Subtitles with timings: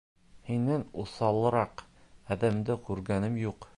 [0.47, 1.83] Һинән уҫалыраҡ
[2.37, 3.69] әҙәмде күргәнем юҡ.